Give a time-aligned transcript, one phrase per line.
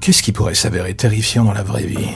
[0.00, 2.08] Qu'est-ce qui pourrait s'avérer terrifiant dans la vraie vie?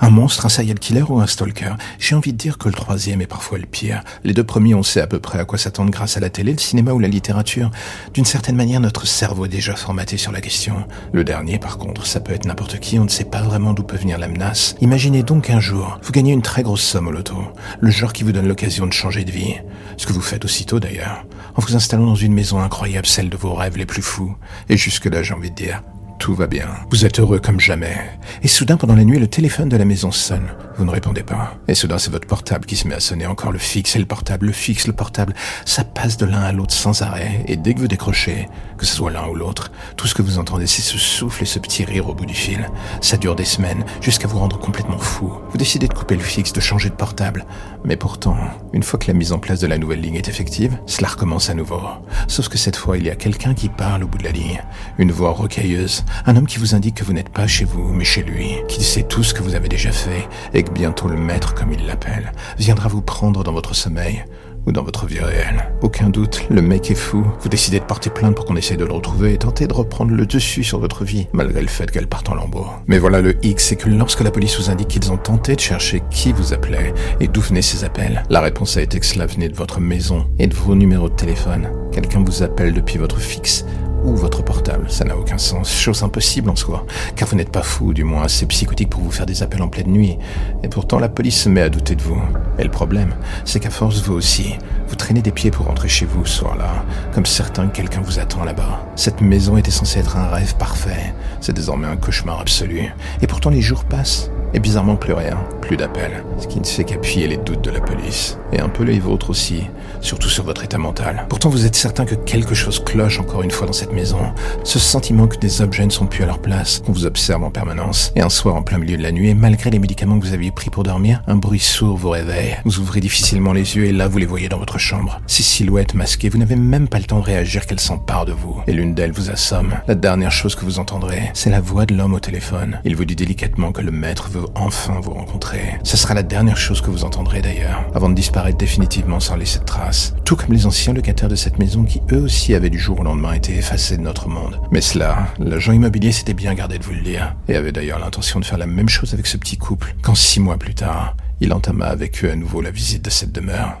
[0.00, 1.72] Un monstre, un serial killer ou un stalker?
[1.98, 4.02] J'ai envie de dire que le troisième est parfois le pire.
[4.24, 6.52] Les deux premiers, on sait à peu près à quoi s'attendre grâce à la télé,
[6.52, 7.70] le cinéma ou la littérature.
[8.12, 10.84] D'une certaine manière, notre cerveau est déjà formaté sur la question.
[11.14, 13.84] Le dernier, par contre, ça peut être n'importe qui, on ne sait pas vraiment d'où
[13.84, 14.74] peut venir la menace.
[14.82, 17.38] Imaginez donc un jour, vous gagnez une très grosse somme au loto.
[17.80, 19.54] Le genre qui vous donne l'occasion de changer de vie.
[19.96, 21.24] Ce que vous faites aussitôt d'ailleurs.
[21.56, 24.36] En vous installant dans une maison incroyable, celle de vos rêves les plus fous.
[24.68, 25.82] Et jusque-là, j'ai envie de dire,
[26.20, 26.68] tout va bien.
[26.90, 27.96] Vous êtes heureux comme jamais.
[28.42, 30.48] Et soudain, pendant la nuit, le téléphone de la maison sonne.
[30.80, 31.58] Vous ne répondez pas.
[31.68, 33.26] Et soudain, c'est votre portable qui se met à sonner.
[33.26, 35.34] Encore le fixe et le portable, le fixe, le portable.
[35.66, 37.44] Ça passe de l'un à l'autre sans arrêt.
[37.48, 40.38] Et dès que vous décrochez, que ce soit l'un ou l'autre, tout ce que vous
[40.38, 42.66] entendez, c'est ce souffle et ce petit rire au bout du fil.
[43.02, 45.30] Ça dure des semaines, jusqu'à vous rendre complètement fou.
[45.50, 47.44] Vous décidez de couper le fixe, de changer de portable.
[47.84, 48.38] Mais pourtant,
[48.72, 51.50] une fois que la mise en place de la nouvelle ligne est effective, cela recommence
[51.50, 51.82] à nouveau.
[52.26, 54.62] Sauf que cette fois, il y a quelqu'un qui parle au bout de la ligne.
[54.96, 56.06] Une voix rocailleuse.
[56.24, 58.54] Un homme qui vous indique que vous n'êtes pas chez vous, mais chez lui.
[58.66, 60.26] Qui sait tout ce que vous avez déjà fait.
[60.54, 64.24] Et que bientôt le maître, comme il l'appelle, viendra vous prendre dans votre sommeil
[64.66, 65.70] ou dans votre vie réelle.
[65.80, 67.24] Aucun doute, le mec est fou.
[67.40, 70.12] Vous décidez de porter plainte pour qu'on essaye de le retrouver et tenter de reprendre
[70.12, 72.66] le dessus sur votre vie, malgré le fait qu'elle parte en lambeaux.
[72.86, 75.60] Mais voilà le X, c'est que lorsque la police vous indique qu'ils ont tenté de
[75.60, 79.26] chercher qui vous appelait et d'où venaient ces appels, la réponse a été que cela
[79.26, 81.70] venait de votre maison et de vos numéros de téléphone.
[81.92, 83.64] Quelqu'un vous appelle depuis votre fixe
[84.04, 84.90] ou votre portable.
[84.90, 85.72] Ça n'a aucun sens.
[85.72, 86.86] Chose impossible en soi.
[87.16, 89.68] Car vous n'êtes pas fou, du moins assez psychotique pour vous faire des appels en
[89.68, 90.18] pleine nuit.
[90.62, 92.20] Et pourtant, la police se met à douter de vous.
[92.58, 94.56] Et le problème, c'est qu'à force, vous aussi,
[94.88, 96.84] vous traînez des pieds pour rentrer chez vous ce soir-là.
[97.14, 98.86] Comme certain que quelqu'un vous attend là-bas.
[98.96, 101.14] Cette maison était censée être un rêve parfait.
[101.40, 102.92] C'est désormais un cauchemar absolu.
[103.22, 104.30] Et pourtant, les jours passent.
[104.52, 107.80] Et bizarrement, plus rien, plus d'appels, ce qui ne fait qu'appuyer les doutes de la
[107.80, 108.36] police.
[108.52, 109.62] Et un peu les vôtres aussi,
[110.00, 111.26] surtout sur votre état mental.
[111.28, 114.20] Pourtant, vous êtes certain que quelque chose cloche encore une fois dans cette maison.
[114.64, 117.50] Ce sentiment que des objets ne sont plus à leur place, qu'on vous observe en
[117.50, 118.12] permanence.
[118.16, 120.34] Et un soir en plein milieu de la nuit, et malgré les médicaments que vous
[120.34, 122.56] aviez pris pour dormir, un bruit sourd vous réveille.
[122.64, 125.20] Vous ouvrez difficilement les yeux et là, vous les voyez dans votre chambre.
[125.26, 128.60] Ces silhouettes masquées, vous n'avez même pas le temps de réagir qu'elles s'emparent de vous.
[128.66, 129.74] Et l'une d'elles vous assomme.
[129.86, 132.80] La dernière chose que vous entendrez, c'est la voix de l'homme au téléphone.
[132.84, 135.78] Il vous dit délicatement que le maître veut enfin vous rencontrer.
[135.82, 139.58] Ce sera la dernière chose que vous entendrez d'ailleurs, avant de disparaître définitivement sans laisser
[139.58, 139.89] de traces.
[140.24, 143.02] Tout comme les anciens locataires de cette maison qui eux aussi avaient du jour au
[143.02, 144.60] lendemain été effacés de notre monde.
[144.70, 148.40] Mais cela, l'agent immobilier s'était bien gardé de vous le dire, et avait d'ailleurs l'intention
[148.40, 151.52] de faire la même chose avec ce petit couple, quand six mois plus tard, il
[151.52, 153.80] entama avec eux à nouveau la visite de cette demeure.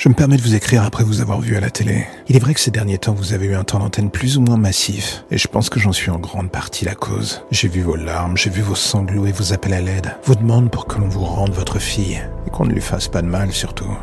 [0.00, 2.06] Je me permets de vous écrire après vous avoir vu à la télé.
[2.26, 4.40] Il est vrai que ces derniers temps, vous avez eu un temps d'antenne plus ou
[4.40, 7.42] moins massif, et je pense que j'en suis en grande partie la cause.
[7.50, 10.70] J'ai vu vos larmes, j'ai vu vos sanglots et vos appels à l'aide, vos demandes
[10.70, 13.52] pour que l'on vous rende votre fille, et qu'on ne lui fasse pas de mal
[13.52, 13.94] surtout.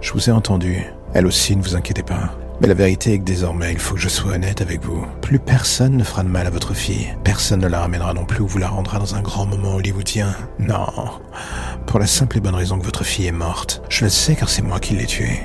[0.00, 0.82] Je vous ai entendu.
[1.12, 2.34] Elle aussi, ne vous inquiétez pas.
[2.64, 5.06] Mais la vérité est que désormais, il faut que je sois honnête avec vous.
[5.20, 7.14] Plus personne ne fera de mal à votre fille.
[7.22, 10.34] Personne ne la ramènera non plus ou vous la rendra dans un grand moment hollywoodien.
[10.58, 10.86] Non.
[11.84, 13.82] Pour la simple et bonne raison que votre fille est morte.
[13.90, 15.42] Je le sais car c'est moi qui l'ai tuée.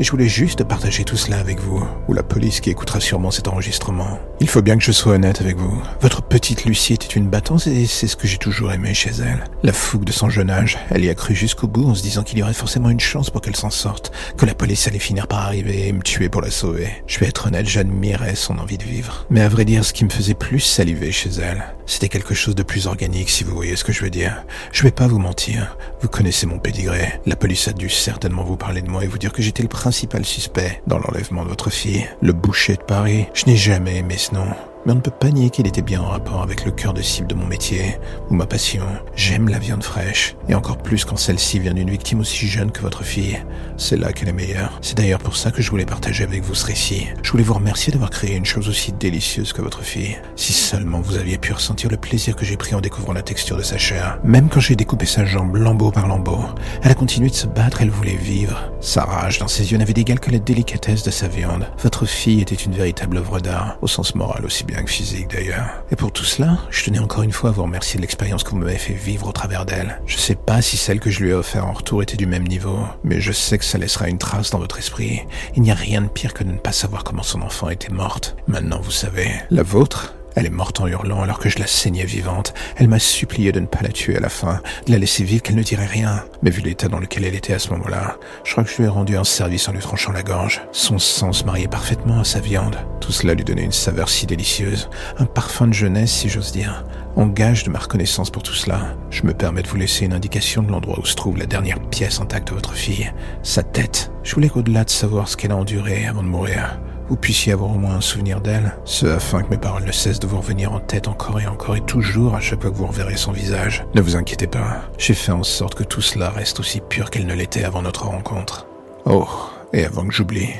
[0.00, 3.30] Et je voulais juste partager tout cela avec vous, ou la police qui écoutera sûrement
[3.30, 4.18] cet enregistrement.
[4.40, 5.80] Il faut bien que je sois honnête avec vous.
[6.00, 9.44] Votre petite Lucie était une battante et c'est ce que j'ai toujours aimé chez elle.
[9.62, 12.24] La fougue de son jeune âge, elle y a cru jusqu'au bout en se disant
[12.24, 15.28] qu'il y aurait forcément une chance pour qu'elle s'en sorte, que la police allait finir
[15.28, 16.88] par arriver et me tuer pour la sauver.
[17.06, 19.26] Je vais être honnête, j'admirais son envie de vivre.
[19.30, 22.56] Mais à vrai dire, ce qui me faisait plus saliver chez elle, c'était quelque chose
[22.56, 24.44] de plus organique si vous voyez ce que je veux dire.
[24.72, 27.20] Je vais pas vous mentir, vous connaissez mon pédigré.
[27.26, 29.68] La police a dû certainement vous parler de moi et vous dire que j'étais le
[29.84, 33.26] principal suspect dans l'enlèvement de votre fille, le boucher de Paris.
[33.34, 34.46] Je n'ai jamais aimé ce nom.
[34.84, 37.02] Mais on ne peut pas nier qu'il était bien en rapport avec le cœur de
[37.02, 37.98] cible de mon métier,
[38.30, 38.84] ou ma passion.
[39.16, 42.82] J'aime la viande fraîche, et encore plus quand celle-ci vient d'une victime aussi jeune que
[42.82, 43.38] votre fille.
[43.76, 44.78] C'est là qu'elle est meilleure.
[44.82, 47.06] C'est d'ailleurs pour ça que je voulais partager avec vous ce récit.
[47.22, 50.16] Je voulais vous remercier d'avoir créé une chose aussi délicieuse que votre fille.
[50.36, 53.56] Si seulement vous aviez pu ressentir le plaisir que j'ai pris en découvrant la texture
[53.56, 54.18] de sa chair.
[54.24, 56.40] Même quand j'ai découpé sa jambe lambeau par lambeau,
[56.82, 58.70] elle a continué de se battre, elle voulait vivre.
[58.80, 61.66] Sa rage dans ses yeux n'avait d'égal que la délicatesse de sa viande.
[61.82, 65.84] Votre fille était une véritable œuvre d'art, au sens moral aussi bien que physique d'ailleurs.
[65.90, 68.50] Et pour tout cela, je tenais encore une fois à vous remercier de l'expérience que
[68.50, 70.00] vous m'avez fait vivre au travers d'elle.
[70.06, 72.46] Je sais pas si celle que je lui ai offert en retour était du même
[72.46, 75.22] niveau, mais je sais que ça laissera une trace dans votre esprit.
[75.56, 77.92] Il n'y a rien de pire que de ne pas savoir comment son enfant était
[77.92, 78.36] morte.
[78.46, 79.30] Maintenant, vous savez.
[79.50, 82.54] La vôtre elle est morte en hurlant alors que je la saignais vivante.
[82.76, 85.42] Elle m'a supplié de ne pas la tuer à la fin, de la laisser vivre,
[85.42, 86.24] qu'elle ne dirait rien.
[86.42, 88.84] Mais vu l'état dans lequel elle était à ce moment-là, je crois que je lui
[88.84, 90.62] ai rendu un service en lui tranchant la gorge.
[90.72, 92.76] Son sang se mariait parfaitement à sa viande.
[93.00, 94.88] Tout cela lui donnait une saveur si délicieuse,
[95.18, 96.84] un parfum de jeunesse si j'ose dire.
[97.16, 100.12] En gage de ma reconnaissance pour tout cela, je me permets de vous laisser une
[100.12, 103.12] indication de l'endroit où se trouve la dernière pièce intacte de votre fille,
[103.44, 104.10] sa tête.
[104.24, 107.70] Je voulais qu'au-delà de savoir ce qu'elle a enduré avant de mourir, vous puissiez avoir
[107.70, 110.72] au moins un souvenir d'elle, ce afin que mes paroles ne cessent de vous revenir
[110.72, 113.84] en tête encore et encore et toujours à chaque fois que vous reverrez son visage.
[113.94, 117.26] Ne vous inquiétez pas, j'ai fait en sorte que tout cela reste aussi pur qu'elle
[117.26, 118.66] ne l'était avant notre rencontre.
[119.04, 119.28] Oh,
[119.72, 120.50] et avant que j'oublie,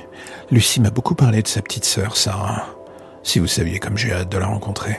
[0.50, 2.67] Lucie m'a beaucoup parlé de sa petite sœur, Sarah.
[3.23, 4.96] Si vous saviez comme j'ai hâte de la rencontrer.